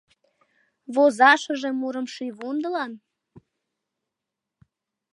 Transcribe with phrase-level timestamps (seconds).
[0.93, 2.91] Возашыже мурым шийвундылан?